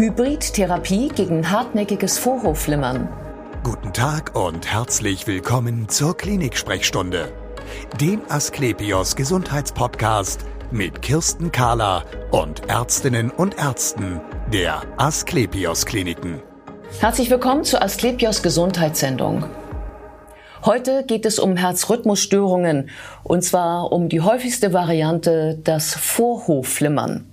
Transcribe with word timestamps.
Hybridtherapie 0.00 1.08
gegen 1.08 1.50
hartnäckiges 1.50 2.18
Vorhofflimmern. 2.18 3.06
Guten 3.62 3.92
Tag 3.92 4.34
und 4.34 4.66
herzlich 4.66 5.26
willkommen 5.26 5.90
zur 5.90 6.16
Klinik-Sprechstunde, 6.16 7.30
dem 8.00 8.22
Asklepios 8.30 9.14
Gesundheitspodcast 9.14 10.46
mit 10.70 11.02
Kirsten 11.02 11.52
Kahler 11.52 12.06
und 12.30 12.66
Ärztinnen 12.70 13.30
und 13.30 13.58
Ärzten 13.58 14.22
der 14.50 14.80
Asklepios 14.96 15.84
Kliniken. 15.84 16.40
Herzlich 16.98 17.28
willkommen 17.28 17.64
zur 17.64 17.82
Asklepios 17.82 18.42
Gesundheitssendung. 18.42 19.44
Heute 20.64 21.04
geht 21.04 21.26
es 21.26 21.38
um 21.38 21.58
Herzrhythmusstörungen 21.58 22.88
und 23.22 23.44
zwar 23.44 23.92
um 23.92 24.08
die 24.08 24.22
häufigste 24.22 24.72
Variante, 24.72 25.60
das 25.62 25.92
Vorhofflimmern. 25.92 27.29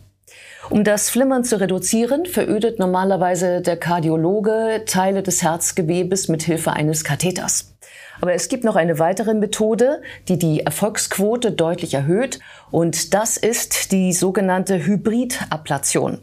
Um 0.70 0.84
das 0.84 1.10
Flimmern 1.10 1.46
zu 1.46 1.62
reduzieren, 1.62 2.26
verödet 2.26 2.78
normalerweise 2.78 3.62
der 3.62 3.78
Kardiologe 3.78 4.84
Teile 4.86 5.24
des 5.24 5.42
Herzgewebes 5.42 6.28
mit 6.28 6.44
Hilfe 6.44 6.74
eines 6.74 7.06
Katheters. 7.06 7.74
Aber 8.20 8.34
es 8.34 8.50
gibt 8.50 8.66
noch 8.66 8.76
eine 8.76 9.00
weitere 9.00 9.34
Methode, 9.34 10.02
die 10.28 10.38
die 10.38 10.62
Erfolgsquote 10.62 11.54
deutlich 11.54 11.94
erhöht, 11.94 12.40
und 12.70 13.14
das 13.14 13.38
ist 13.38 13.94
die 13.94 14.12
sogenannte 14.12 14.86
Hybridablation. 14.86 16.18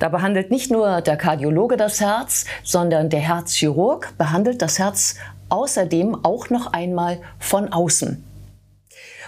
Da 0.00 0.08
behandelt 0.08 0.50
nicht 0.50 0.70
nur 0.70 1.00
der 1.00 1.16
Kardiologe 1.16 1.76
das 1.76 2.00
Herz, 2.00 2.44
sondern 2.64 3.08
der 3.08 3.20
Herzchirurg 3.20 4.14
behandelt 4.18 4.62
das 4.62 4.80
Herz 4.80 5.14
außerdem 5.48 6.24
auch 6.24 6.50
noch 6.50 6.72
einmal 6.72 7.18
von 7.38 7.72
außen. 7.72 8.24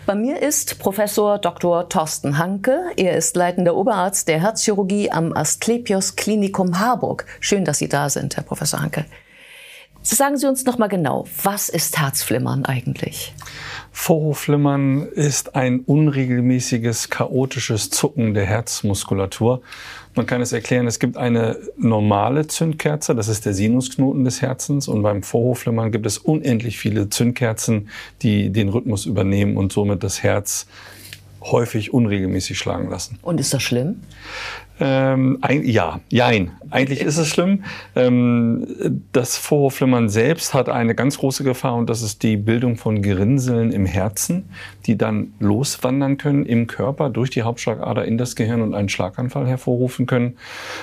Bei 0.09 0.15
mir 0.15 0.41
ist 0.41 0.79
Professor 0.79 1.37
Dr. 1.39 1.87
Thorsten 1.91 2.39
Hanke. 2.39 2.81
Er 2.97 3.15
ist 3.15 3.37
leitender 3.37 3.77
Oberarzt 3.77 4.27
der 4.27 4.41
Herzchirurgie 4.41 5.11
am 5.11 5.37
Asklepios 5.37 6.17
Klinikum 6.17 6.79
Harburg. 6.79 7.27
Schön, 7.41 7.67
dass 7.67 7.77
Sie 7.77 7.91
da 7.91 8.09
sind, 8.09 8.35
Herr 8.35 8.43
Professor 8.43 8.81
Hanke. 8.81 9.05
Sagen 10.01 10.39
Sie 10.39 10.47
uns 10.49 10.65
noch 10.65 10.79
mal 10.79 10.87
genau, 10.87 11.27
was 11.43 11.69
ist 11.69 11.99
Herzflimmern 12.01 12.65
eigentlich? 12.65 13.35
Vorhofflimmern 13.93 15.03
ist 15.09 15.55
ein 15.55 15.81
unregelmäßiges, 15.81 17.11
chaotisches 17.11 17.91
Zucken 17.91 18.33
der 18.33 18.47
Herzmuskulatur. 18.47 19.61
Man 20.19 20.27
kann 20.27 20.43
es 20.43 20.51
erklären, 20.51 20.89
es 20.89 20.99
gibt 20.99 21.17
eine 21.17 21.59
normale 21.77 22.49
Zündkerze, 22.49 23.15
das 23.15 23.29
ist 23.29 23.47
der 23.47 23.55
Sinusknoten 23.55 24.25
des 24.25 24.43
Herzens. 24.43 24.89
Und 24.89 25.03
beim 25.03 25.23
Vorhofflimmern 25.23 25.93
gibt 25.93 26.07
es 26.07 26.19
unendlich 26.19 26.77
viele 26.77 27.09
Zündkerzen, 27.09 27.89
die 28.23 28.51
den 28.51 28.69
Rhythmus 28.69 29.07
übernehmen 29.07 29.57
und 29.57 29.73
somit 29.73 30.03
das 30.03 30.25
Herz 30.25 30.67
häufig 31.41 31.95
unregelmäßig 31.95 32.59
schlagen 32.59 32.91
lassen. 32.91 33.21
Und 33.23 33.39
ist 33.39 33.55
das 33.55 33.63
schlimm? 33.63 34.01
Ähm, 34.81 35.39
ein, 35.41 35.65
ja, 35.65 36.01
jein. 36.09 36.53
Eigentlich 36.71 37.01
ist 37.01 37.17
es 37.17 37.29
schlimm. 37.29 37.65
Ähm, 37.97 39.01
das 39.13 39.37
Vorhofflimmern 39.37 40.09
selbst 40.09 40.55
hat 40.55 40.69
eine 40.69 40.95
ganz 40.95 41.19
große 41.19 41.43
Gefahr 41.43 41.75
und 41.75 41.89
das 41.91 42.03
ist 42.03 42.23
die 42.23 42.37
Bildung 42.37 42.77
von 42.77 43.03
Gerinnseln 43.03 43.73
im 43.73 43.87
Herzen, 43.87 44.51
die 44.87 44.97
dann 44.97 45.33
loswandern 45.41 46.17
können 46.17 46.47
im 46.47 46.67
Körper 46.67 47.11
durch 47.11 47.31
die 47.31 47.43
Hauptschlagader 47.43 48.05
in 48.05 48.19
das 48.19 48.37
Gehirn 48.37 48.63
und 48.63 48.75
einen 48.75 48.89
Schlaganfall 48.89 49.47
hervorrufen 49.47 50.07
können. 50.07 50.37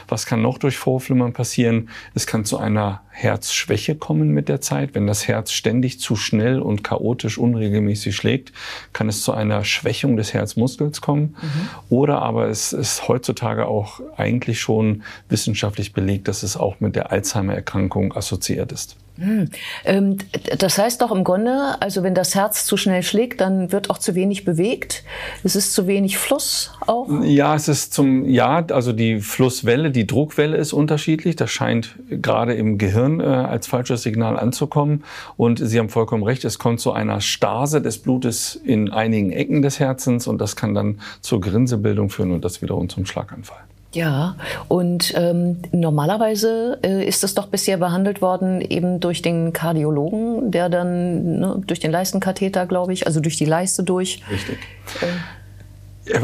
Was 0.07 0.25
kann 0.25 0.41
noch 0.41 0.57
durch 0.57 0.77
Vorhofflimmern 0.77 1.33
passieren? 1.33 1.89
Es 2.13 2.27
kann 2.27 2.45
zu 2.45 2.57
einer 2.57 3.01
Herzschwäche 3.15 3.95
kommen 3.95 4.31
mit 4.31 4.49
der 4.49 4.59
Zeit. 4.59 4.93
Wenn 4.93 5.07
das 5.07 5.27
Herz 5.27 5.51
ständig 5.51 6.01
zu 6.01 6.17
schnell 6.17 6.59
und 6.59 6.83
chaotisch 6.83 7.37
unregelmäßig 7.37 8.13
schlägt, 8.13 8.51
kann 8.91 9.07
es 9.07 9.23
zu 9.23 9.31
einer 9.31 9.63
Schwächung 9.63 10.17
des 10.17 10.33
Herzmuskels 10.33 10.99
kommen. 10.99 11.35
Mhm. 11.41 11.69
Oder 11.89 12.21
aber 12.21 12.49
es 12.49 12.73
ist 12.73 13.07
heutzutage 13.07 13.67
auch 13.67 13.84
eigentlich 14.17 14.59
schon 14.59 15.03
wissenschaftlich 15.29 15.93
belegt, 15.93 16.27
dass 16.27 16.43
es 16.43 16.57
auch 16.57 16.79
mit 16.79 16.95
der 16.95 17.11
Alzheimer-Erkrankung 17.11 18.15
assoziiert 18.15 18.71
ist. 18.71 18.97
Hm. 19.17 19.49
Ähm, 19.85 20.17
das 20.57 20.77
heißt 20.77 21.01
doch 21.01 21.11
im 21.11 21.23
Grunde, 21.23 21.77
also 21.79 22.03
wenn 22.03 22.13
das 22.13 22.35
Herz 22.35 22.65
zu 22.65 22.75
schnell 22.75 23.01
schlägt, 23.01 23.39
dann 23.39 23.71
wird 23.71 23.89
auch 23.89 23.97
zu 23.97 24.13
wenig 24.13 24.43
bewegt. 24.43 25.03
Es 25.43 25.55
ist 25.55 25.73
zu 25.73 25.87
wenig 25.87 26.17
Fluss 26.17 26.71
auch. 26.85 27.07
Ja, 27.23 27.55
es 27.55 27.67
ist 27.69 27.93
zum, 27.93 28.25
ja, 28.25 28.65
also 28.71 28.91
die 28.91 29.21
Flusswelle, 29.21 29.91
die 29.91 30.05
Druckwelle 30.05 30.57
ist 30.57 30.73
unterschiedlich. 30.73 31.37
Das 31.37 31.49
scheint 31.49 31.95
gerade 32.09 32.55
im 32.55 32.77
Gehirn 32.77 33.21
äh, 33.21 33.23
als 33.23 33.67
falsches 33.67 34.03
Signal 34.03 34.37
anzukommen. 34.37 35.03
Und 35.37 35.59
Sie 35.59 35.79
haben 35.79 35.89
vollkommen 35.89 36.23
recht, 36.23 36.43
es 36.43 36.59
kommt 36.59 36.81
zu 36.81 36.91
einer 36.91 37.21
Stase 37.21 37.81
des 37.81 37.99
Blutes 37.99 38.55
in 38.55 38.91
einigen 38.91 39.31
Ecken 39.31 39.61
des 39.61 39.79
Herzens 39.79 40.27
und 40.27 40.39
das 40.39 40.57
kann 40.57 40.73
dann 40.73 40.99
zur 41.21 41.39
Grinsebildung 41.39 42.09
führen 42.09 42.31
und 42.31 42.43
das 42.43 42.61
wiederum 42.61 42.89
zum 42.89 43.05
Schlaganfall. 43.05 43.63
Ja, 43.95 44.35
und 44.67 45.13
ähm, 45.15 45.61
normalerweise 45.71 46.79
äh, 46.83 47.07
ist 47.07 47.23
es 47.23 47.33
doch 47.33 47.47
bisher 47.47 47.77
behandelt 47.77 48.21
worden 48.21 48.59
eben 48.59 48.99
durch 48.99 49.21
den 49.21 49.53
Kardiologen, 49.53 50.51
der 50.51 50.67
dann 50.67 51.39
ne, 51.39 51.61
durch 51.65 51.79
den 51.79 51.91
Leistenkatheter, 51.91 52.65
glaube 52.65 52.91
ich, 52.91 53.07
also 53.07 53.21
durch 53.21 53.37
die 53.37 53.45
Leiste 53.45 53.83
durch. 53.83 54.21
Richtig. 54.29 54.57
Äh, 55.01 55.05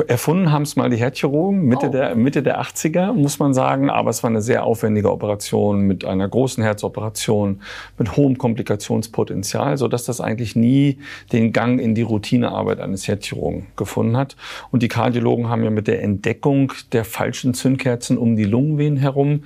Erfunden 0.07 0.51
haben 0.51 0.61
es 0.61 0.75
mal 0.75 0.89
die 0.89 0.97
Herzchirurgen 0.97 1.63
Mitte, 1.65 1.87
oh. 1.87 1.91
der, 1.91 2.15
Mitte 2.15 2.43
der 2.43 2.61
80er, 2.61 3.13
muss 3.13 3.39
man 3.39 3.53
sagen. 3.53 3.89
Aber 3.89 4.11
es 4.11 4.21
war 4.21 4.29
eine 4.29 4.41
sehr 4.41 4.63
aufwendige 4.63 5.11
Operation 5.11 5.81
mit 5.81 6.05
einer 6.05 6.27
großen 6.27 6.63
Herzoperation, 6.63 7.61
mit 7.97 8.15
hohem 8.15 8.37
Komplikationspotenzial, 8.37 9.77
sodass 9.77 10.05
das 10.05 10.21
eigentlich 10.21 10.55
nie 10.55 10.99
den 11.31 11.51
Gang 11.51 11.81
in 11.81 11.95
die 11.95 12.03
Routinearbeit 12.03 12.79
eines 12.79 13.07
Herzchirurgen 13.07 13.67
gefunden 13.75 14.17
hat. 14.17 14.35
Und 14.71 14.83
die 14.83 14.87
Kardiologen 14.87 15.49
haben 15.49 15.63
ja 15.63 15.71
mit 15.71 15.87
der 15.87 16.03
Entdeckung 16.03 16.73
der 16.91 17.03
falschen 17.03 17.53
Zündkerzen 17.53 18.17
um 18.17 18.35
die 18.35 18.45
Lungenvenen 18.45 18.97
herum 18.97 19.43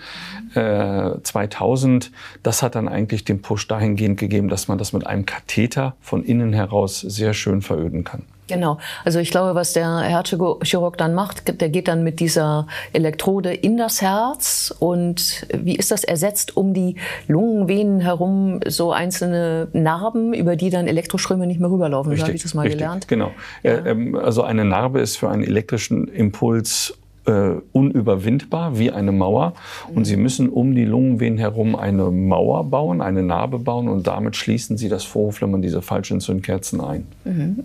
äh, 0.54 1.12
2000, 1.22 2.12
das 2.44 2.62
hat 2.62 2.76
dann 2.76 2.88
eigentlich 2.88 3.24
den 3.24 3.42
Push 3.42 3.68
dahingehend 3.68 4.20
gegeben, 4.20 4.50
dass 4.50 4.68
man 4.68 4.78
das 4.78 4.92
mit 4.94 5.08
einem 5.08 5.26
Katheter 5.26 5.96
von 6.02 6.24
innen 6.24 6.54
heraus 6.54 7.00
sehr 7.00 7.34
schön 7.34 7.62
veröden 7.62 8.04
kann. 8.04 8.24
Genau. 8.48 8.78
Also 9.04 9.20
ich 9.20 9.32
glaube, 9.32 9.56
was 9.56 9.74
der 9.74 10.02
Herzchirurg 10.02 10.98
dann 10.98 11.14
macht, 11.14 11.62
der 11.62 11.70
geht 11.70 11.88
dann 11.88 12.04
mit 12.04 12.20
dieser 12.20 12.68
Elektrode 12.94 13.54
in 13.54 13.78
das 13.78 14.02
Herz 14.02 14.74
und 14.80 15.48
wie 15.52 15.76
ist 15.76 15.92
das 15.92 16.04
ersetzt 16.04 16.56
um 16.56 16.74
die 16.74 16.96
Lungenvenen 17.28 18.00
herum 18.02 18.60
so 18.68 18.92
einzelne 18.92 19.68
Narben, 19.74 20.34
über 20.34 20.56
die 20.56 20.70
dann 20.70 20.88
Elektroströme 20.88 21.48
nicht 21.48 21.60
mehr 21.60 21.72
rüberlaufen. 21.72 22.12
Richtig, 22.12 22.22
so 22.22 22.28
habe 22.28 22.36
ich 22.36 22.44
das 22.44 22.54
mal 22.54 22.62
richtig, 22.64 22.80
gelernt. 22.80 23.08
Genau. 23.08 23.32
Ja. 23.64 23.86
Ähm, 23.86 24.16
also 24.16 24.44
eine 24.44 24.66
Narbe 24.66 25.00
ist 25.00 25.18
für 25.18 25.30
einen 25.30 25.44
elektrischen 25.44 26.08
Impuls 26.08 26.98
äh, 27.26 27.56
unüberwindbar 27.72 28.78
wie 28.78 28.92
eine 28.92 29.12
Mauer. 29.12 29.54
Und 29.94 30.06
sie 30.06 30.18
müssen 30.18 30.50
um 30.50 30.76
die 30.76 30.86
Lungenvenen 30.86 31.38
herum 31.38 31.76
eine 31.76 32.12
Mauer 32.12 32.64
bauen, 32.66 33.02
eine 33.02 33.24
Narbe 33.24 33.60
bauen 33.60 33.88
und 33.88 34.08
damit 34.08 34.36
schließen 34.36 34.78
sie 34.78 34.90
das 34.90 35.04
Vorhofflimmern, 35.04 35.62
diese 35.62 35.82
falschen 35.82 36.20
Zündkerzen 36.22 36.82
ein. 36.82 37.08
Mhm. 37.24 37.64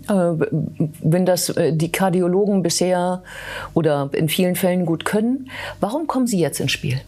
wenn 1.03 1.25
das 1.25 1.49
äh, 1.49 1.73
die 1.73 1.91
Kardiologen 1.91 2.63
bisher 2.63 3.23
oder 3.73 4.09
in 4.13 4.29
vielen 4.29 4.55
Fällen 4.55 4.85
gut 4.85 5.05
können, 5.05 5.49
warum 5.79 6.07
kommen 6.07 6.27
Sie 6.27 6.39
jetzt 6.39 6.59
ins 6.59 6.71
Spiel? 6.71 6.99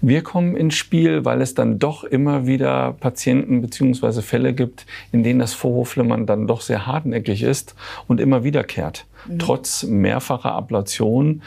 Wir 0.00 0.22
kommen 0.22 0.56
ins 0.56 0.74
Spiel, 0.74 1.24
weil 1.24 1.40
es 1.40 1.54
dann 1.54 1.78
doch 1.78 2.04
immer 2.04 2.46
wieder 2.46 2.94
Patienten 3.00 3.60
bzw. 3.60 4.22
Fälle 4.22 4.52
gibt, 4.52 4.86
in 5.12 5.22
denen 5.22 5.40
das 5.40 5.52
Vorhofflimmern 5.52 6.26
dann 6.26 6.46
doch 6.46 6.60
sehr 6.60 6.86
hartnäckig 6.86 7.42
ist 7.42 7.74
und 8.08 8.20
immer 8.20 8.44
wiederkehrt. 8.44 9.06
Mhm. 9.26 9.38
Trotz 9.38 9.82
mehrfacher 9.84 10.52
Ablation 10.52 11.42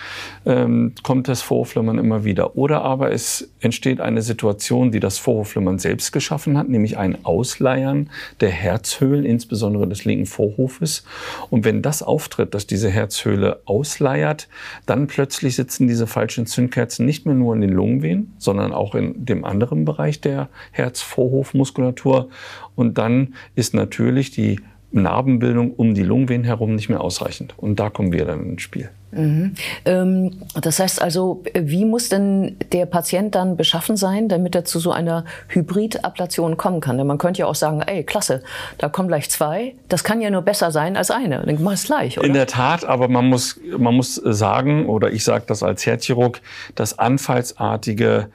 ähm, 0.46 0.94
kommt 1.04 1.28
das 1.28 1.42
Vorhofflimmern 1.42 1.98
immer 1.98 2.24
wieder. 2.24 2.56
Oder 2.58 2.82
aber 2.84 3.12
es 3.12 3.52
entsteht 3.60 4.02
eine 4.02 4.22
Situation, 4.22 4.92
die 4.92 5.00
das 5.00 5.18
Vorhofflimmern 5.18 5.80
selbst 5.80 6.12
geschaffen 6.12 6.58
hat, 6.58 6.70
nämlich 6.70 6.98
ein 6.98 7.26
Ausleiern 7.26 8.10
der 8.40 8.50
Herzhöhlen, 8.50 9.26
insbesondere 9.26 9.88
des 9.88 10.06
linken 10.06 10.26
Vorhofes. 10.26 11.04
Und 11.50 11.66
wenn 11.66 11.82
das 11.82 12.04
auftritt, 12.04 12.54
dass 12.54 12.68
diese 12.68 12.90
Herzhöhle 12.90 13.62
ausleiert, 13.66 14.48
dann 14.86 15.08
plötzlich 15.08 15.56
sitzen 15.56 15.88
diese 15.88 16.08
falschen 16.08 16.46
Zündkerzen 16.46 17.06
nicht 17.06 17.26
mehr 17.26 17.36
nur 17.36 17.56
in 17.56 17.62
den 17.62 17.72
Lungenvenen, 17.72 18.34
sondern 18.38 18.74
auch 18.74 18.96
in 18.96 19.26
dem 19.26 19.46
anderen 19.46 19.86
Bereich 19.86 20.22
der 20.22 20.50
Herzvorhofmuskulatur. 20.72 22.30
Und 22.76 22.98
dann 22.98 23.36
ist 23.56 23.74
natürlich 23.74 24.32
die 24.32 24.60
Narbenbildung 24.94 25.72
um 25.72 25.94
die 25.94 26.04
Lungenvenen 26.04 26.46
herum 26.46 26.76
nicht 26.76 26.88
mehr 26.88 27.02
ausreichend. 27.02 27.54
Und 27.58 27.80
da 27.80 27.90
kommen 27.90 28.12
wir 28.12 28.26
dann 28.26 28.52
ins 28.52 28.62
Spiel. 28.62 28.90
Mhm. 29.12 29.56
Ähm, 29.86 30.32
das 30.60 30.80
heißt 30.80 31.02
also, 31.02 31.44
wie 31.54 31.86
muss 31.86 32.10
denn 32.10 32.58
der 32.72 32.86
Patient 32.86 33.36
dann 33.36 33.58
beschaffen 33.58 33.98
sein, 33.98 34.30
damit 34.30 34.56
er 34.56 34.66
zu 34.66 34.80
so 34.80 34.92
einer 34.92 35.26
Hybridablation 35.50 36.58
kommen 36.58 36.80
kann? 36.80 36.98
Denn 36.98 37.08
man 37.08 37.18
könnte 37.18 37.40
ja 37.40 37.48
auch 37.48 37.56
sagen, 37.56 37.82
ey, 37.82 38.04
klasse, 38.04 38.44
da 38.78 38.90
kommen 38.90 39.08
gleich 39.08 39.30
zwei. 39.30 39.76
Das 39.90 40.04
kann 40.04 40.22
ja 40.22 40.30
nur 40.30 40.42
besser 40.42 40.72
sein 40.72 40.96
als 40.98 41.12
eine. 41.12 41.44
Dann 41.46 41.62
mach 41.62 41.74
es 41.74 41.86
gleich, 41.86 42.18
oder? 42.18 42.28
In 42.28 42.34
der 42.34 42.48
Tat, 42.48 42.86
aber 42.86 43.08
man 43.08 43.26
muss, 43.26 43.60
man 43.78 43.96
muss 43.96 44.16
sagen, 44.16 44.88
oder 44.88 45.12
ich 45.12 45.24
sage 45.24 45.46
das 45.48 45.64
als 45.64 45.86
Herzchirurg, 45.86 46.42
das 46.76 46.98
anfallsartige 46.98 48.30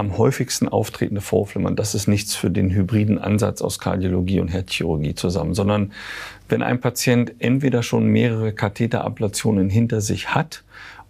am 0.00 0.18
häufigsten 0.18 0.68
auftretende 0.68 1.20
Vorflimmern, 1.20 1.76
das 1.76 1.94
ist 1.94 2.08
nichts 2.08 2.34
für 2.34 2.50
den 2.50 2.70
hybriden 2.70 3.18
Ansatz 3.18 3.62
aus 3.62 3.78
Kardiologie 3.78 4.40
und 4.40 4.48
Herzchirurgie 4.48 5.14
zusammen, 5.14 5.54
sondern 5.54 5.92
wenn 6.48 6.62
ein 6.62 6.80
Patient 6.80 7.32
entweder 7.38 7.82
schon 7.82 8.06
mehrere 8.06 8.52
Katheterablationen 8.52 9.68
hinter 9.68 10.00
sich 10.00 10.34
hat 10.34 10.64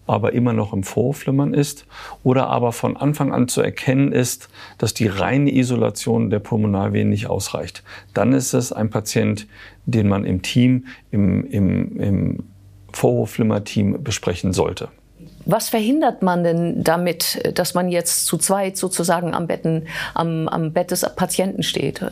aber 0.07 0.33
immer 0.33 0.53
noch 0.53 0.73
im 0.73 0.83
Vorhofflimmern 0.83 1.55
ist 1.55 1.87
oder 2.25 2.49
aber 2.49 2.73
von 2.73 2.97
Anfang 2.97 3.33
an 3.33 3.47
zu 3.47 3.61
erkennen 3.61 4.11
ist, 4.11 4.49
dass 4.77 4.93
die 4.93 5.07
reine 5.07 5.55
Isolation 5.55 6.31
der 6.31 6.41
Pulmonalvenen 6.41 7.11
nicht 7.11 7.29
ausreicht. 7.29 7.85
Dann 8.13 8.33
ist 8.33 8.53
es 8.53 8.73
ein 8.73 8.91
Patient, 8.91 9.47
den 9.87 10.09
man 10.09 10.25
im 10.25 10.43
Team, 10.43 10.87
im, 11.13 11.47
im, 11.47 12.01
im 12.01 12.45
Vorhofflimmer-Team 12.93 14.03
besprechen 14.03 14.53
sollte. 14.53 14.89
Was 15.47 15.69
verhindert 15.71 16.23
man 16.23 16.45
denn 16.45 16.85
damit, 16.85 17.51
dass 17.55 17.75
man 17.75 17.89
jetzt 17.89 18.27
zu 18.27 18.37
zweit 18.37 18.77
sozusagen 18.77 19.35
am, 19.35 19.47
Betten, 19.47 19.87
am, 20.15 20.49
am 20.49 20.73
Bett 20.73 20.91
des 20.91 21.07
Patienten 21.17 21.63
steht? 21.63 22.05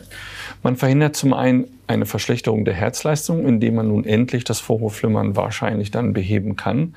Man 0.63 0.75
verhindert 0.75 1.15
zum 1.15 1.33
einen 1.33 1.65
eine 1.87 2.05
Verschlechterung 2.05 2.65
der 2.65 2.73
Herzleistung, 2.73 3.47
indem 3.47 3.75
man 3.75 3.87
nun 3.87 4.05
endlich 4.05 4.43
das 4.43 4.59
Vorhofflimmern 4.59 5.35
wahrscheinlich 5.35 5.91
dann 5.91 6.13
beheben 6.13 6.55
kann. 6.55 6.95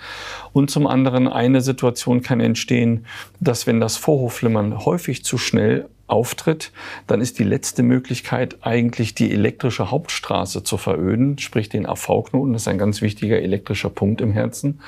Und 0.52 0.70
zum 0.70 0.86
anderen 0.86 1.28
eine 1.28 1.60
Situation 1.60 2.22
kann 2.22 2.40
entstehen, 2.40 3.06
dass 3.40 3.66
wenn 3.66 3.80
das 3.80 3.96
Vorhofflimmern 3.96 4.84
häufig 4.84 5.24
zu 5.24 5.38
schnell 5.38 5.86
auftritt, 6.12 6.72
dann 7.06 7.22
ist 7.22 7.38
die 7.38 7.44
letzte 7.44 7.82
Möglichkeit 7.82 8.58
eigentlich 8.60 9.14
die 9.14 9.32
elektrische 9.32 9.90
Hauptstraße 9.90 10.62
zu 10.62 10.76
veröden, 10.76 11.38
sprich 11.38 11.70
den 11.70 11.86
AV-Knoten. 11.86 12.52
Das 12.52 12.62
ist 12.62 12.68
ein 12.68 12.78
ganz 12.78 13.00
wichtiger 13.00 13.40
elektrischer 13.40 13.88
Punkt 13.88 14.20
im 14.20 14.30
Herzen. 14.30 14.80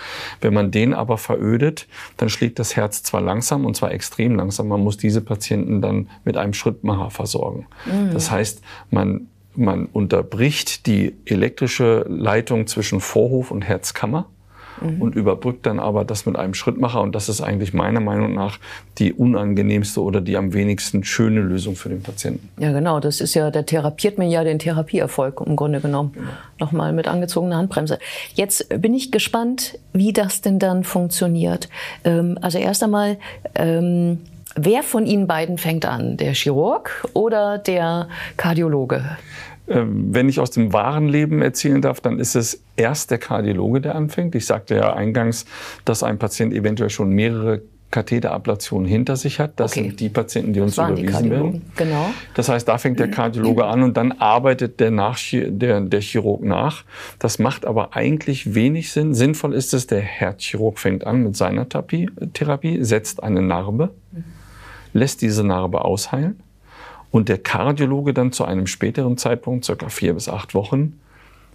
Wenn 0.43 0.53
man 0.53 0.71
den 0.71 0.93
aber 0.93 1.17
verödet, 1.17 1.89
dann 2.19 2.29
schlägt 2.29 2.59
das 2.59 2.77
Herz 2.77 3.03
zwar 3.03 3.23
langsam 3.23 3.65
und 3.65 3.75
zwar 3.75 3.91
extrem 3.91 4.37
langsam. 4.37 4.69
Man 4.69 4.83
muss 4.83 4.99
diese 4.99 5.23
Patienten 5.23 5.81
dann 5.81 6.11
mit 6.25 6.37
einem 6.37 6.53
Schrittmacher 6.53 7.11
versorgen. 7.11 7.67
Mhm. 7.87 8.13
Das 8.13 8.31
heißt, 8.31 8.61
man 8.91 9.29
man 9.57 9.87
unterbricht 9.87 10.87
die 10.87 11.15
elektrische 11.27 12.05
Leitung 12.09 12.67
zwischen 12.67 12.99
Vorhof 12.99 13.53
und 13.53 13.63
Herzkammer 13.63 14.29
mhm. 14.81 15.01
und 15.01 15.15
überbrückt 15.15 15.67
dann 15.67 15.79
aber 15.79 16.05
das 16.05 16.27
mit 16.27 16.37
einem 16.37 16.55
Schrittmacher. 16.55 17.01
Und 17.01 17.15
das 17.15 17.29
ist 17.29 17.41
eigentlich 17.41 17.75
meiner 17.75 18.01
Meinung 18.01 18.35
nach 18.35 18.59
die 18.99 19.13
unangenehmste 19.13 20.03
oder 20.03 20.21
die 20.21 20.37
am 20.37 20.53
wenigsten 20.53 21.05
schöne 21.05 21.41
Lösung 21.41 21.77
für 21.77 21.89
den 21.89 22.03
Patienten. 22.03 22.49
Ja, 22.59 22.73
genau. 22.73 23.01
Das 23.01 23.21
ist 23.21 23.35
ja, 23.35 23.51
da 23.51 23.63
therapiert 23.63 24.19
man 24.19 24.31
ja 24.31 24.45
den 24.45 24.59
Therapieerfolg 24.59 25.41
im 25.47 25.57
Grunde 25.57 25.81
genommen. 25.81 26.13
Genau. 26.15 26.27
Nochmal 26.61 26.93
mit 26.93 27.09
angezogener 27.09 27.57
Handbremse. 27.57 27.99
Jetzt 28.35 28.69
bin 28.81 28.95
ich 28.95 29.11
gespannt, 29.11 29.79
wie 29.93 30.13
das 30.13 30.41
denn 30.41 30.59
dann 30.59 30.85
funktioniert. 30.85 31.69
Ähm, 32.05 32.39
also 32.41 32.59
erst 32.59 32.83
einmal, 32.83 33.19
ähm, 33.55 34.19
Wer 34.57 34.83
von 34.83 35.07
Ihnen 35.07 35.27
beiden 35.27 35.59
fängt 35.59 35.85
an? 35.85 36.17
Der 36.17 36.33
Chirurg 36.35 37.09
oder 37.13 37.59
der 37.59 38.09
Kardiologe? 38.37 39.05
Ähm, 39.67 40.15
wenn 40.15 40.29
ich 40.29 40.41
aus 40.41 40.51
dem 40.51 40.73
wahren 40.73 41.09
Leben 41.09 41.43
erzählen 41.43 41.81
darf, 41.81 42.01
dann 42.01 42.19
ist 42.21 42.37
es 42.37 42.63
erst 42.77 43.11
der 43.11 43.19
Kardiologe, 43.19 43.81
der 43.81 43.95
anfängt. 43.95 44.35
Ich 44.35 44.47
sagte 44.47 44.77
ja 44.77 44.93
eingangs, 44.93 45.47
dass 45.85 46.03
ein 46.03 46.19
Patient 46.19 46.53
eventuell 46.53 46.91
schon 46.91 47.11
mehrere 47.11 47.63
Katheterablationen 47.91 48.89
hinter 48.89 49.17
sich 49.17 49.39
hat. 49.39 49.53
Das 49.61 49.73
okay. 49.73 49.89
sind 49.89 50.01
die 50.01 50.09
Patienten, 50.09 50.53
die 50.53 50.61
uns 50.61 50.77
überwiesen 50.77 51.31
werden. 51.31 51.63
Genau. 51.77 52.11
Das 52.35 52.49
heißt, 52.49 52.67
da 52.67 52.77
fängt 52.77 52.99
der 52.99 53.09
Kardiologe 53.09 53.65
an 53.67 53.85
und 53.85 53.97
dann 53.97 54.13
arbeitet 54.13 54.81
der, 54.81 54.91
nach, 54.91 55.17
der, 55.31 55.81
der 55.81 56.01
Chirurg 56.01 56.43
nach. 56.43 56.83
Das 57.21 57.39
macht 57.39 57.65
aber 57.65 57.95
eigentlich 57.95 58.55
wenig 58.55 58.91
Sinn. 58.91 59.15
Sinnvoll 59.15 59.55
ist 59.55 59.73
es, 59.75 59.87
der 59.87 60.01
Herzchirurg 60.01 60.81
fängt 60.81 61.07
an 61.07 61.23
mit 61.23 61.37
seiner 61.37 61.69
Therapie, 61.69 62.11
Therapie 62.33 62.83
setzt 62.83 63.23
eine 63.23 63.43
Narbe, 63.43 63.91
lässt 64.95 65.21
diese 65.21 65.45
Narbe 65.45 65.85
ausheilen 65.85 66.41
und 67.11 67.29
der 67.29 67.39
Kardiologe 67.39 68.15
dann 68.15 68.33
zu 68.33 68.45
einem 68.47 68.67
späteren 68.67 69.19
Zeitpunkt, 69.19 69.67
circa 69.67 69.91
vier 69.91 70.15
bis 70.15 70.29
acht 70.29 70.55
Wochen, 70.55 70.99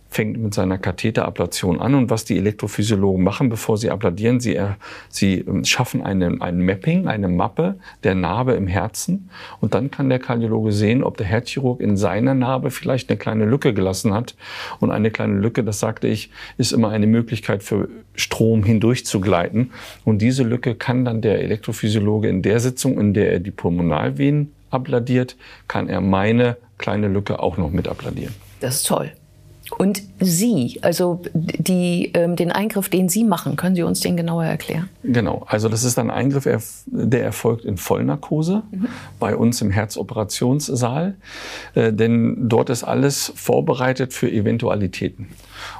fängt 0.09 0.37
mit 0.37 0.53
seiner 0.53 0.77
Katheterablation 0.77 1.79
an. 1.79 1.93
Und 1.93 2.09
was 2.09 2.25
die 2.25 2.37
Elektrophysiologen 2.37 3.23
machen, 3.23 3.49
bevor 3.49 3.77
sie 3.77 3.91
abladieren, 3.91 4.39
sie, 4.39 4.55
äh, 4.55 4.69
sie 5.09 5.39
ähm, 5.39 5.63
schaffen 5.63 6.01
eine, 6.01 6.37
ein 6.41 6.65
Mapping, 6.65 7.07
eine 7.07 7.27
Mappe 7.27 7.75
der 8.03 8.15
Narbe 8.15 8.53
im 8.53 8.67
Herzen. 8.67 9.29
Und 9.61 9.73
dann 9.75 9.91
kann 9.91 10.09
der 10.09 10.19
Kardiologe 10.19 10.71
sehen, 10.71 11.03
ob 11.03 11.17
der 11.17 11.27
Herzchirurg 11.27 11.79
in 11.79 11.95
seiner 11.95 12.33
Narbe 12.33 12.71
vielleicht 12.71 13.09
eine 13.09 13.17
kleine 13.17 13.45
Lücke 13.45 13.73
gelassen 13.73 14.13
hat. 14.13 14.35
Und 14.79 14.91
eine 14.91 15.11
kleine 15.11 15.39
Lücke, 15.39 15.63
das 15.63 15.79
sagte 15.79 16.07
ich, 16.07 16.31
ist 16.57 16.71
immer 16.71 16.89
eine 16.89 17.07
Möglichkeit 17.07 17.61
für 17.61 17.87
Strom 18.15 18.63
hindurch 18.63 19.05
zu 19.05 19.21
gleiten. 19.21 19.71
Und 20.05 20.21
diese 20.21 20.43
Lücke 20.43 20.73
kann 20.73 21.05
dann 21.05 21.21
der 21.21 21.41
Elektrophysiologe 21.41 22.27
in 22.27 22.41
der 22.41 22.59
Sitzung, 22.59 22.99
in 22.99 23.13
der 23.13 23.31
er 23.31 23.39
die 23.39 23.51
Pulmonalvenen 23.51 24.53
abladiert, 24.71 25.35
kann 25.67 25.87
er 25.87 26.01
meine 26.01 26.57
kleine 26.77 27.07
Lücke 27.07 27.39
auch 27.39 27.57
noch 27.57 27.71
mit 27.71 27.87
abladieren. 27.87 28.33
Das 28.59 28.77
ist 28.77 28.87
toll. 28.87 29.11
Und 29.77 30.01
Sie, 30.19 30.79
also 30.81 31.21
die, 31.33 32.11
ähm, 32.13 32.35
den 32.35 32.51
Eingriff, 32.51 32.89
den 32.89 33.07
Sie 33.07 33.23
machen, 33.23 33.55
können 33.55 33.75
Sie 33.75 33.83
uns 33.83 33.99
den 33.99 34.17
genauer 34.17 34.45
erklären? 34.45 34.89
Genau, 35.03 35.43
also 35.47 35.69
das 35.69 35.83
ist 35.83 35.99
ein 35.99 36.09
Eingriff, 36.09 36.47
der 36.87 37.23
erfolgt 37.23 37.65
in 37.65 37.77
Vollnarkose 37.77 38.63
mhm. 38.71 38.87
bei 39.19 39.35
uns 39.35 39.61
im 39.61 39.71
Herzoperationssaal, 39.71 41.15
äh, 41.75 41.93
denn 41.93 42.49
dort 42.49 42.69
ist 42.69 42.83
alles 42.83 43.31
vorbereitet 43.35 44.13
für 44.13 44.29
Eventualitäten. 44.29 45.27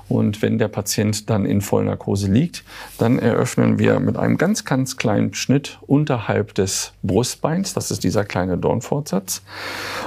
Und 0.07 0.41
wenn 0.41 0.57
der 0.57 0.67
Patient 0.67 1.29
dann 1.29 1.45
in 1.45 1.61
Vollnarkose 1.61 2.31
liegt, 2.31 2.63
dann 2.97 3.19
eröffnen 3.19 3.79
wir 3.79 3.99
mit 3.99 4.17
einem 4.17 4.37
ganz, 4.37 4.65
ganz 4.65 4.97
kleinen 4.97 5.33
Schnitt 5.33 5.79
unterhalb 5.81 6.53
des 6.55 6.93
Brustbeins, 7.03 7.73
das 7.73 7.91
ist 7.91 8.03
dieser 8.03 8.25
kleine 8.25 8.57
Dornfortsatz. 8.57 9.41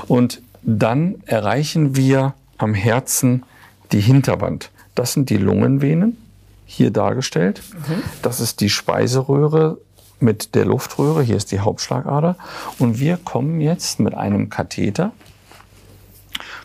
Und 0.08 0.43
dann 0.62 1.17
erreichen 1.26 1.96
wir 1.96 2.34
am 2.58 2.75
Herzen 2.75 3.44
die 3.93 4.00
Hinterwand. 4.00 4.71
Das 4.94 5.12
sind 5.12 5.31
die 5.31 5.37
Lungenvenen, 5.37 6.17
hier 6.65 6.91
dargestellt. 6.91 7.62
Mhm. 7.73 8.03
Das 8.23 8.41
ist 8.41 8.61
die 8.61 8.71
Speiseröhre 8.71 9.79
mit 10.21 10.55
der 10.55 10.65
Luftröhre, 10.65 11.23
hier 11.23 11.37
ist 11.37 11.53
die 11.53 11.61
Hauptschlagader. 11.61 12.37
Und 12.79 13.00
wir 13.00 13.17
kommen 13.17 13.61
jetzt 13.61 14.00
mit 14.00 14.15
einem 14.15 14.49
Katheter, 14.50 15.12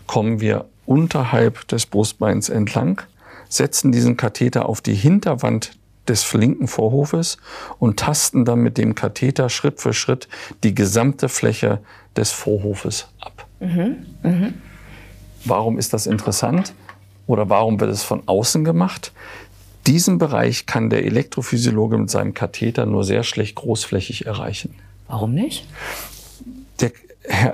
kommen 0.05 0.39
wir 0.39 0.65
unterhalb 0.85 1.67
des 1.67 1.85
Brustbeins 1.85 2.49
entlang, 2.49 3.01
setzen 3.49 3.91
diesen 3.91 4.15
Katheter 4.15 4.67
auf 4.69 4.81
die 4.81 4.93
Hinterwand 4.93 5.71
des 6.07 6.31
linken 6.33 6.67
Vorhofes 6.67 7.37
und 7.79 7.99
tasten 7.99 8.45
dann 8.45 8.59
mit 8.59 8.77
dem 8.77 8.95
Katheter 8.95 9.49
Schritt 9.49 9.81
für 9.81 9.93
Schritt 9.93 10.29
die 10.63 10.73
gesamte 10.73 11.27
Fläche 11.27 11.79
des 12.15 12.31
Vorhofes 12.31 13.07
ab. 13.19 13.45
Mhm. 13.59 14.05
Mhm. 14.23 14.53
Warum 15.43 15.77
ist 15.77 15.93
das 15.93 16.07
interessant? 16.07 16.73
Oder 17.27 17.49
warum 17.49 17.79
wird 17.79 17.91
es 17.91 18.03
von 18.03 18.23
außen 18.25 18.63
gemacht? 18.63 19.11
Diesen 19.85 20.17
Bereich 20.17 20.65
kann 20.65 20.89
der 20.89 21.05
Elektrophysiologe 21.05 21.97
mit 21.97 22.09
seinem 22.09 22.33
Katheter 22.33 22.85
nur 22.85 23.03
sehr 23.03 23.23
schlecht 23.23 23.55
großflächig 23.55 24.25
erreichen. 24.25 24.75
Warum 25.07 25.33
nicht? 25.33 25.65
Der 26.81 26.91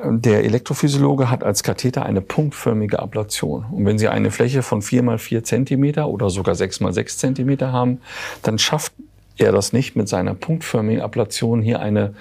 der 0.05 0.43
Elektrophysiologe 0.43 1.29
hat 1.29 1.43
als 1.43 1.63
Katheter 1.63 2.05
eine 2.05 2.21
punktförmige 2.21 2.99
Ablation. 2.99 3.65
Und 3.71 3.85
wenn 3.85 3.97
Sie 3.97 4.07
eine 4.07 4.29
Fläche 4.29 4.61
von 4.61 4.81
4 4.81 5.01
mal 5.01 5.17
4 5.17 5.43
Zentimeter 5.43 6.09
oder 6.09 6.29
sogar 6.29 6.55
6 6.55 6.79
mal 6.81 6.93
6 6.93 7.17
Zentimeter 7.17 7.71
haben, 7.71 7.99
dann 8.43 8.59
schafft 8.59 8.93
er 9.37 9.51
das 9.51 9.73
nicht 9.73 9.95
mit 9.95 10.07
seiner 10.07 10.35
punktförmigen 10.35 11.01
Ablation 11.01 11.61
hier 11.61 11.79
eine 11.79 12.13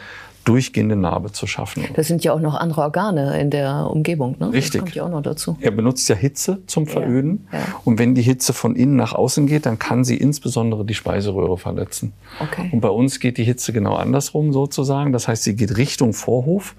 durchgehende 0.45 0.97
Narbe 0.97 1.33
zu 1.33 1.47
schaffen. 1.47 1.85
Das 1.95 2.09
sind 2.09 2.25
ja 2.25 2.33
auch 2.33 2.41
noch 2.41 2.55
andere 2.55 2.83
Organe 2.83 3.41
in 3.41 3.51
der 3.51 3.89
Umgebung, 3.91 4.37
ne? 4.39 4.53
Richtig. 4.53 4.73
Das 4.73 4.81
kommt 4.81 4.95
ja 4.95 5.05
auch 5.05 5.11
noch 5.11 5.23
dazu. 5.23 5.57
Er 5.61 5.71
benutzt 5.71 6.09
ja 6.09 6.17
Hitze 6.17 6.59
zum 6.67 6.87
Veröden. 6.87 7.47
Ja, 7.53 7.59
ja. 7.59 7.65
Und 7.85 7.99
wenn 7.99 8.15
die 8.15 8.23
Hitze 8.23 8.53
von 8.53 8.75
innen 8.75 8.97
nach 8.97 9.13
außen 9.15 9.47
geht, 9.47 9.67
dann 9.67 9.79
kann 9.79 10.05
sie 10.05 10.17
insbesondere 10.17 10.85
die 10.85 10.95
Speiseröhre 10.95 11.59
verletzen. 11.59 12.13
Okay. 12.41 12.71
Und 12.73 12.81
bei 12.81 12.89
uns 12.89 13.21
geht 13.21 13.39
die 13.39 13.45
Hitze 13.45 13.73
genau 13.73 13.95
andersrum 13.95 14.53
sozusagen. 14.53 15.13
Das 15.13 15.29
heißt, 15.29 15.45
sie 15.45 15.55
geht 15.55 15.77
Richtung 15.77 16.13
Vorhof 16.13 16.75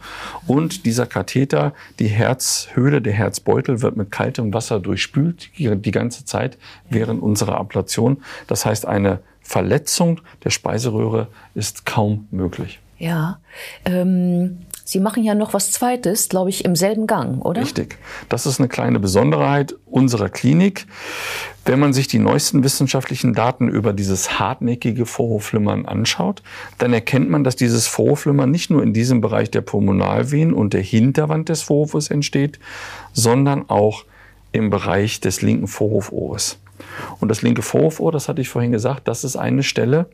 und 0.47 0.85
dieser 0.85 1.05
Katheter, 1.05 1.73
die 1.99 2.07
Herzhöhle, 2.07 3.01
der 3.01 3.13
Herzbeutel 3.13 3.81
wird 3.81 3.97
mit 3.97 4.11
kaltem 4.11 4.53
Wasser 4.53 4.79
durchspült 4.79 5.49
die 5.57 5.91
ganze 5.91 6.25
Zeit 6.25 6.57
während 6.89 7.21
unserer 7.21 7.57
Ablation. 7.57 8.21
Das 8.47 8.65
heißt, 8.65 8.85
eine 8.85 9.19
Verletzung 9.41 10.21
der 10.43 10.49
Speiseröhre 10.49 11.27
ist 11.53 11.85
kaum 11.85 12.27
möglich. 12.31 12.79
Ja. 13.03 13.41
Ähm, 13.83 14.59
Sie 14.85 14.99
machen 14.99 15.23
ja 15.23 15.33
noch 15.33 15.53
was 15.53 15.71
Zweites, 15.71 16.29
glaube 16.29 16.49
ich, 16.49 16.65
im 16.65 16.75
selben 16.75 17.07
Gang, 17.07 17.43
oder? 17.43 17.61
Richtig. 17.61 17.97
Das 18.29 18.45
ist 18.45 18.59
eine 18.59 18.69
kleine 18.69 18.99
Besonderheit 18.99 19.75
unserer 19.85 20.29
Klinik. 20.29 20.85
Wenn 21.65 21.79
man 21.79 21.93
sich 21.93 22.07
die 22.07 22.19
neuesten 22.19 22.63
wissenschaftlichen 22.63 23.33
Daten 23.33 23.67
über 23.69 23.91
dieses 23.91 24.39
hartnäckige 24.39 25.05
Vorhofflimmern 25.05 25.85
anschaut, 25.85 26.43
dann 26.77 26.93
erkennt 26.93 27.29
man, 27.29 27.43
dass 27.43 27.55
dieses 27.55 27.87
Vorhofflimmern 27.87 28.51
nicht 28.51 28.69
nur 28.69 28.83
in 28.83 28.93
diesem 28.93 29.19
Bereich 29.19 29.49
der 29.51 29.61
Pulmonalvenen 29.61 30.53
und 30.53 30.73
der 30.73 30.81
Hinterwand 30.81 31.49
des 31.49 31.61
Vorhofes 31.61 32.09
entsteht, 32.09 32.59
sondern 33.13 33.69
auch 33.69 34.05
im 34.51 34.69
Bereich 34.69 35.19
des 35.19 35.41
linken 35.41 35.67
Vorhofohres. 35.67 36.59
Und 37.19 37.29
das 37.29 37.41
linke 37.41 37.61
Vorhofohr, 37.61 38.11
das 38.11 38.29
hatte 38.29 38.41
ich 38.41 38.49
vorhin 38.49 38.71
gesagt, 38.71 39.07
das 39.07 39.23
ist 39.23 39.35
eine 39.35 39.63
Stelle, 39.63 40.07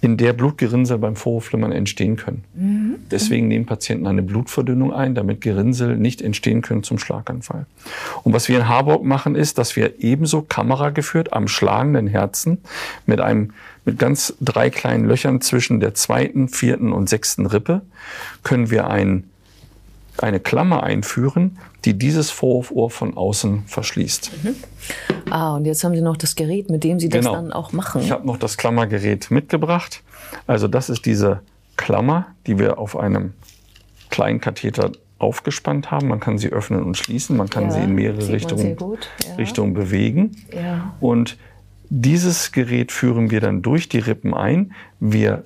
in 0.00 0.16
der 0.16 0.32
Blutgerinnsel 0.32 0.98
beim 0.98 1.16
Vorhofflimmern 1.16 1.72
entstehen 1.72 2.16
können. 2.16 2.44
Mhm. 2.54 2.96
Deswegen 3.10 3.48
nehmen 3.48 3.66
Patienten 3.66 4.06
eine 4.06 4.22
Blutverdünnung 4.22 4.92
ein, 4.92 5.14
damit 5.14 5.40
Gerinnsel 5.40 5.96
nicht 5.96 6.22
entstehen 6.22 6.62
können 6.62 6.82
zum 6.82 6.98
Schlaganfall. 6.98 7.66
Und 8.22 8.32
was 8.32 8.48
wir 8.48 8.58
in 8.58 8.68
Harburg 8.68 9.04
machen, 9.04 9.34
ist, 9.34 9.58
dass 9.58 9.76
wir 9.76 10.00
ebenso 10.00 10.42
kamerageführt 10.42 11.32
am 11.32 11.48
schlagenden 11.48 12.06
Herzen 12.06 12.58
mit 13.06 13.20
einem 13.20 13.52
mit 13.86 14.00
ganz 14.00 14.34
drei 14.40 14.68
kleinen 14.68 15.06
Löchern 15.06 15.40
zwischen 15.40 15.80
der 15.80 15.94
zweiten, 15.94 16.48
vierten 16.48 16.92
und 16.92 17.08
sechsten 17.08 17.46
Rippe 17.46 17.82
können 18.42 18.70
wir 18.70 18.90
ein, 18.90 19.30
eine 20.18 20.40
Klammer 20.40 20.82
einführen, 20.82 21.56
die 21.86 21.94
dieses 21.94 22.30
Vorhofohr 22.30 22.90
von 22.90 23.16
außen 23.16 23.62
verschließt. 23.66 24.32
Mhm. 24.42 24.56
Ah, 25.30 25.54
und 25.54 25.64
jetzt 25.64 25.84
haben 25.84 25.94
Sie 25.94 26.02
noch 26.02 26.16
das 26.16 26.34
Gerät, 26.34 26.68
mit 26.68 26.84
dem 26.84 26.98
Sie 26.98 27.08
das 27.08 27.24
genau. 27.24 27.36
dann 27.36 27.52
auch 27.52 27.72
machen. 27.72 28.02
Ich 28.02 28.10
habe 28.10 28.26
noch 28.26 28.36
das 28.36 28.56
Klammergerät 28.56 29.30
mitgebracht. 29.30 30.02
Also 30.46 30.66
das 30.66 30.90
ist 30.90 31.06
diese 31.06 31.40
Klammer, 31.76 32.26
die 32.46 32.58
wir 32.58 32.78
auf 32.78 32.96
einem 32.96 33.34
kleinen 34.10 34.40
Katheter 34.40 34.90
aufgespannt 35.18 35.90
haben. 35.90 36.08
Man 36.08 36.20
kann 36.20 36.38
sie 36.38 36.48
öffnen 36.48 36.82
und 36.82 36.96
schließen. 36.96 37.36
Man 37.36 37.48
kann 37.48 37.64
ja, 37.64 37.70
sie 37.70 37.80
in 37.80 37.94
mehrere 37.94 38.28
Richtungen, 38.28 38.76
ja. 39.24 39.34
Richtungen 39.36 39.72
bewegen. 39.72 40.32
Ja. 40.52 40.94
Und 41.00 41.38
dieses 41.88 42.50
Gerät 42.50 42.90
führen 42.90 43.30
wir 43.30 43.40
dann 43.40 43.62
durch 43.62 43.88
die 43.88 43.98
Rippen 43.98 44.34
ein. 44.34 44.72
Wir 44.98 45.42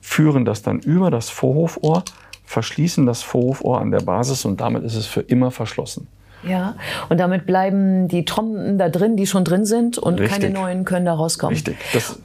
führen 0.00 0.44
das 0.44 0.62
dann 0.62 0.80
über 0.80 1.10
das 1.10 1.28
Vorhofohr, 1.28 2.04
verschließen 2.46 3.04
das 3.06 3.22
Vorhofohr 3.22 3.80
an 3.80 3.90
der 3.90 4.00
Basis 4.00 4.44
und 4.44 4.60
damit 4.60 4.84
ist 4.84 4.94
es 4.94 5.06
für 5.06 5.20
immer 5.20 5.50
verschlossen. 5.50 6.08
Ja, 6.42 6.76
und 7.08 7.18
damit 7.18 7.44
bleiben 7.46 8.08
die 8.08 8.24
Trompen 8.24 8.78
da 8.78 8.88
drin, 8.88 9.16
die 9.16 9.26
schon 9.26 9.44
drin 9.44 9.64
sind 9.64 9.98
und 9.98 10.20
Richtig. 10.20 10.40
keine 10.40 10.54
neuen 10.54 10.84
können 10.84 11.04
da 11.04 11.14
rauskommen. 11.14 11.54
Richtig. 11.54 11.76
Das, 11.92 12.20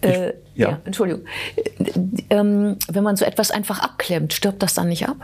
äh, 0.00 0.32
ja. 0.54 0.70
ja. 0.70 0.78
Entschuldigung. 0.84 1.24
Äh, 1.56 2.00
ähm, 2.30 2.76
wenn 2.88 3.04
man 3.04 3.16
so 3.16 3.24
etwas 3.24 3.50
einfach 3.50 3.80
abklemmt, 3.80 4.32
stirbt 4.32 4.62
das 4.62 4.74
dann 4.74 4.88
nicht 4.88 5.08
ab? 5.08 5.16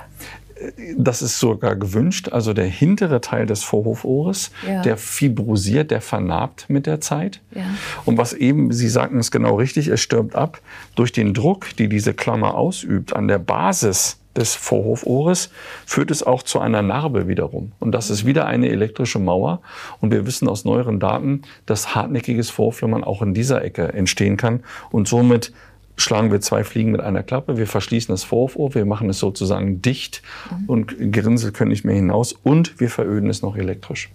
Das 0.96 1.22
ist 1.22 1.38
sogar 1.38 1.76
gewünscht. 1.76 2.28
Also 2.30 2.52
der 2.52 2.66
hintere 2.66 3.20
Teil 3.20 3.46
des 3.46 3.62
Vorhofohres, 3.62 4.50
ja. 4.66 4.82
der 4.82 4.96
fibrosiert, 4.96 5.90
der 5.90 6.00
vernarbt 6.00 6.68
mit 6.68 6.86
der 6.86 7.00
Zeit. 7.00 7.40
Ja. 7.54 7.62
Und 8.04 8.18
was 8.18 8.32
eben, 8.32 8.72
Sie 8.72 8.88
sagten 8.88 9.18
es 9.18 9.30
genau 9.30 9.56
richtig, 9.56 9.88
es 9.88 10.00
stirbt 10.00 10.34
ab 10.34 10.60
durch 10.94 11.12
den 11.12 11.34
Druck, 11.34 11.76
die 11.76 11.88
diese 11.88 12.14
Klammer 12.14 12.54
ausübt 12.54 13.14
an 13.14 13.28
der 13.28 13.38
Basis 13.38 14.18
des 14.36 14.54
Vorhofohres, 14.54 15.50
führt 15.84 16.10
es 16.10 16.22
auch 16.22 16.42
zu 16.42 16.60
einer 16.60 16.82
Narbe 16.82 17.26
wiederum. 17.26 17.72
Und 17.80 17.92
das 17.92 18.08
ist 18.08 18.24
wieder 18.24 18.46
eine 18.46 18.68
elektrische 18.68 19.18
Mauer. 19.18 19.60
Und 20.00 20.12
wir 20.12 20.26
wissen 20.26 20.48
aus 20.48 20.64
neueren 20.64 21.00
Daten, 21.00 21.42
dass 21.66 21.94
hartnäckiges 21.94 22.50
Vorhofflimmern 22.50 23.04
auch 23.04 23.20
in 23.20 23.34
dieser 23.34 23.64
Ecke 23.64 23.92
entstehen 23.92 24.36
kann 24.36 24.60
und 24.90 25.08
somit 25.08 25.52
schlagen 25.98 26.30
wir 26.32 26.40
zwei 26.40 26.64
Fliegen 26.64 26.92
mit 26.92 27.00
einer 27.00 27.22
Klappe. 27.22 27.58
Wir 27.58 27.66
verschließen 27.66 28.12
das 28.12 28.24
Vorhofohr, 28.24 28.74
wir 28.74 28.86
machen 28.86 29.10
es 29.10 29.18
sozusagen 29.18 29.82
dicht 29.82 30.22
mhm. 30.50 30.64
und 30.66 31.12
Gerinnsel 31.12 31.52
können 31.52 31.70
nicht 31.70 31.84
mehr 31.84 31.94
hinaus 31.94 32.32
und 32.32 32.80
wir 32.80 32.88
veröden 32.88 33.28
es 33.28 33.42
noch 33.42 33.56
elektrisch. 33.56 34.10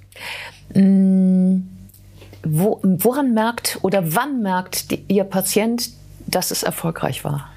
Mhm. 0.74 1.68
Wo, 2.46 2.80
woran 2.84 3.34
merkt 3.34 3.80
oder 3.84 4.16
wann 4.16 4.42
merkt 4.42 4.92
die, 4.92 5.04
Ihr 5.08 5.24
Patient, 5.24 5.92
dass 6.28 6.52
es 6.52 6.64
erfolgreich 6.64 7.24
war? 7.24 7.50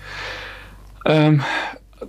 Ähm, 1.05 1.43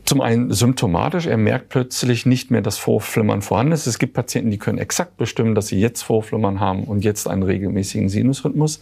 zum 0.05 0.21
einen 0.21 0.51
symptomatisch, 0.51 1.27
er 1.27 1.37
merkt 1.37 1.69
plötzlich 1.69 2.25
nicht 2.25 2.51
mehr, 2.51 2.61
dass 2.61 2.77
Vorflimmern 2.77 3.41
vorhanden 3.41 3.73
ist. 3.73 3.87
Es 3.87 3.99
gibt 3.99 4.13
Patienten, 4.13 4.51
die 4.51 4.57
können 4.57 4.77
exakt 4.77 5.17
bestimmen, 5.17 5.55
dass 5.55 5.67
sie 5.67 5.79
jetzt 5.79 6.01
Vorflimmern 6.03 6.59
haben 6.59 6.83
und 6.83 7.03
jetzt 7.03 7.27
einen 7.27 7.43
regelmäßigen 7.43 8.09
Sinusrhythmus. 8.09 8.79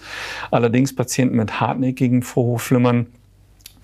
Allerdings 0.52 0.96
Patienten 0.96 1.38
mit 1.38 1.60
hartnäckigen 1.60 2.22
Vorhofflimmern 2.22 3.08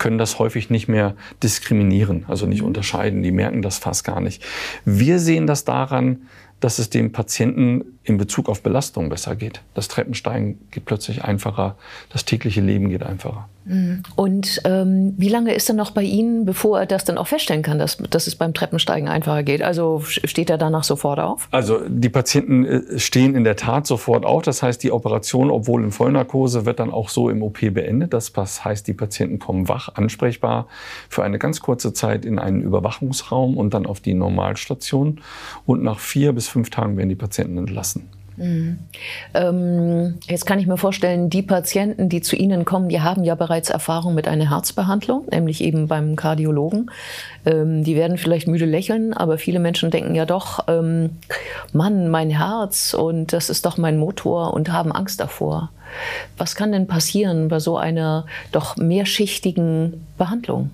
können 0.02 0.18
das 0.18 0.40
häufig 0.40 0.72
nicht 0.72 0.88
mehr 0.88 1.16
diskriminieren, 1.44 2.26
also 2.28 2.48
nicht 2.48 2.64
unterscheiden. 2.64 3.22
Die 3.22 3.32
merken 3.32 3.62
das 3.62 3.78
fast 3.78 4.04
gar 4.04 4.20
nicht. 4.20 4.44
Wir 4.84 5.20
sehen 5.20 5.46
das 5.46 5.64
daran, 5.64 6.24
dass 6.62 6.80
es 6.80 6.90
dem 6.90 7.12
Patienten 7.12 8.00
in 8.04 8.18
Bezug 8.18 8.50
auf 8.50 8.64
Belastung 8.64 9.10
besser 9.10 9.36
geht. 9.36 9.62
Das 9.74 9.88
Treppensteigen 9.88 10.60
geht 10.72 10.86
plötzlich 10.86 11.24
einfacher, 11.24 11.76
das 12.12 12.26
tägliche 12.26 12.62
Leben 12.62 12.90
geht 12.90 13.04
einfacher. 13.04 13.50
Mhm. 13.66 14.02
Und 14.16 14.62
ähm, 14.66 15.14
wie 15.18 15.30
lange 15.30 15.54
ist 15.54 15.70
er 15.70 15.76
noch 15.76 15.92
bei 15.92 16.02
Ihnen, 16.02 16.46
bevor 16.46 16.80
er 16.80 16.86
das 16.86 17.04
dann 17.04 17.18
auch 17.18 17.28
feststellen 17.28 17.62
kann, 17.62 17.78
dass, 17.78 17.98
dass 17.98 18.26
es 18.26 18.36
beim 18.36 18.54
Treppensteigen 18.54 19.08
einfacher 19.08 19.44
geht? 19.44 19.62
Also 19.62 20.02
steht 20.04 20.50
er 20.50 20.58
danach 20.58 20.84
sofort 20.84 21.20
auf? 21.20 21.48
Also 21.52 21.80
die 21.88 22.10
Patienten 22.10 22.66
äh, 22.66 23.00
stehen 23.00 23.36
in 23.36 23.44
der 23.44 23.56
Tat 23.56 23.86
sofort 23.86 24.26
auf. 24.26 24.42
Das 24.44 24.64
heißt, 24.64 24.82
die 24.82 24.92
Operation, 24.92 25.52
obwohl 25.52 25.84
in 25.84 25.92
Vollnarkose, 25.92 26.66
wird 26.66 26.80
dann 26.80 26.92
auch 26.92 27.10
so 27.10 27.30
im 27.30 27.44
OP 27.44 27.60
beendet. 27.60 28.14
Das 28.14 28.34
heißt, 28.66 28.88
die 28.88 28.94
Patienten 28.94 29.38
kommen 29.38 29.68
wach, 29.68 29.90
ansprechbar 29.94 30.68
für 31.08 31.24
eine 31.24 31.38
ganz 31.38 31.62
kurze 31.62 31.94
Zeit 31.94 32.26
in 32.26 32.40
einen 32.40 32.62
Überwachungsraum 32.62 33.58
und 33.58 33.74
dann 33.74 33.86
auf 33.86 34.00
die 34.00 34.16
Normalstation. 34.16 35.22
Und 35.68 35.84
nach 35.84 36.00
vier 36.00 36.34
bis 36.34 36.48
fünf 36.52 36.70
Tagen 36.70 36.98
werden 36.98 37.10
die 37.10 37.16
Patienten 37.16 37.58
entlassen. 37.58 38.10
Mhm. 38.38 38.80
Ähm, 39.34 40.16
jetzt 40.28 40.46
kann 40.46 40.60
ich 40.60 40.66
mir 40.66 40.78
vorstellen, 40.78 41.30
die 41.30 41.42
Patienten, 41.42 42.10
die 42.10 42.22
zu 42.22 42.36
Ihnen 42.36 42.66
kommen, 42.66 42.90
die 42.90 43.02
haben 43.02 43.24
ja 43.24 43.36
bereits 43.36 43.70
Erfahrung 43.70 44.16
mit 44.16 44.28
einer 44.28 44.50
Herzbehandlung, 44.50 45.26
nämlich 45.32 45.62
eben 45.62 45.88
beim 45.88 46.16
Kardiologen. 46.16 46.90
Ähm, 47.46 47.84
die 47.84 47.96
werden 47.96 48.18
vielleicht 48.18 48.48
müde 48.48 48.66
lächeln, 48.66 49.14
aber 49.14 49.38
viele 49.38 49.60
Menschen 49.60 49.92
denken 49.92 50.16
ja 50.16 50.26
doch, 50.26 50.66
ähm, 50.68 51.12
Mann, 51.74 52.10
mein 52.10 52.30
Herz 52.30 52.94
und 52.94 53.34
das 53.34 53.50
ist 53.50 53.66
doch 53.66 53.78
mein 53.78 53.98
Motor 53.98 54.54
und 54.54 54.72
haben 54.72 54.92
Angst 54.92 55.20
davor. 55.20 55.70
Was 56.38 56.56
kann 56.56 56.72
denn 56.72 56.88
passieren 56.88 57.50
bei 57.50 57.60
so 57.60 57.78
einer 57.78 58.26
doch 58.52 58.78
mehrschichtigen 58.78 60.06
Behandlung? 60.18 60.72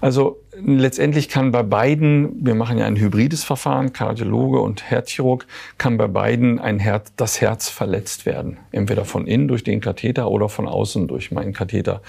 Also 0.00 0.38
letztendlich 0.56 1.28
kann 1.28 1.52
bei 1.52 1.62
beiden, 1.62 2.44
wir 2.44 2.54
machen 2.54 2.78
ja 2.78 2.86
ein 2.86 2.96
hybrides 2.96 3.44
Verfahren, 3.44 3.92
Kardiologe 3.92 4.60
und 4.60 4.90
Herzchirurg, 4.90 5.46
kann 5.78 5.96
bei 5.96 6.06
beiden 6.06 6.58
ein 6.58 6.78
Herz, 6.78 7.12
das 7.16 7.40
Herz 7.40 7.68
verletzt 7.68 8.26
werden. 8.26 8.58
Entweder 8.72 9.04
von 9.04 9.26
innen 9.26 9.48
durch 9.48 9.64
den 9.64 9.80
Katheter 9.80 10.30
oder 10.30 10.48
von 10.48 10.66
außen 10.66 11.08
durch 11.08 11.30
meinen 11.30 11.52
Katheter. 11.52 12.02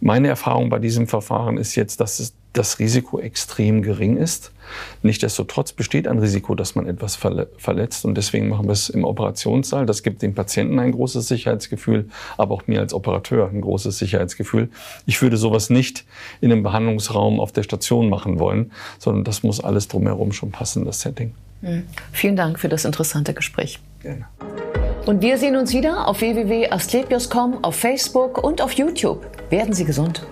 Meine 0.00 0.28
Erfahrung 0.28 0.68
bei 0.70 0.78
diesem 0.78 1.06
Verfahren 1.06 1.56
ist 1.56 1.74
jetzt, 1.74 2.00
dass 2.00 2.18
es 2.18 2.34
das 2.52 2.78
Risiko 2.78 3.18
extrem 3.18 3.82
gering 3.82 4.16
ist. 4.16 4.52
Nichtsdestotrotz 5.02 5.72
besteht 5.72 6.06
ein 6.08 6.18
Risiko, 6.20 6.54
dass 6.54 6.74
man 6.74 6.86
etwas 6.86 7.16
verletzt 7.16 8.04
und 8.04 8.16
deswegen 8.16 8.48
machen 8.48 8.66
wir 8.66 8.72
es 8.72 8.88
im 8.88 9.04
Operationssaal. 9.04 9.86
Das 9.86 10.02
gibt 10.02 10.22
dem 10.22 10.34
Patienten 10.34 10.78
ein 10.78 10.92
großes 10.92 11.26
Sicherheitsgefühl, 11.26 12.08
aber 12.38 12.54
auch 12.54 12.66
mir 12.66 12.80
als 12.80 12.94
Operateur 12.94 13.48
ein 13.48 13.60
großes 13.60 13.98
Sicherheitsgefühl. 13.98 14.70
Ich 15.04 15.20
würde 15.20 15.36
sowas 15.36 15.68
nicht 15.68 16.04
in 16.40 16.52
einem 16.52 16.62
Behandlungsraum 16.62 17.40
auf 17.40 17.52
der 17.52 17.64
Station 17.64 17.84
machen 18.02 18.38
wollen, 18.38 18.72
sondern 18.98 19.24
das 19.24 19.42
muss 19.42 19.62
alles 19.62 19.88
drumherum 19.88 20.32
schon 20.32 20.50
passen, 20.50 20.84
das 20.84 21.00
Setting. 21.00 21.34
Mhm. 21.62 21.84
Vielen 22.12 22.36
Dank 22.36 22.58
für 22.58 22.68
das 22.68 22.84
interessante 22.84 23.34
Gespräch. 23.34 23.80
Gerne. 24.02 24.26
Und 25.06 25.22
wir 25.22 25.38
sehen 25.38 25.56
uns 25.56 25.72
wieder 25.72 26.08
auf 26.08 26.20
www.asklepios.com, 26.20 27.62
auf 27.62 27.76
Facebook 27.76 28.42
und 28.42 28.62
auf 28.62 28.72
YouTube. 28.72 29.26
Werden 29.50 29.74
Sie 29.74 29.84
gesund. 29.84 30.26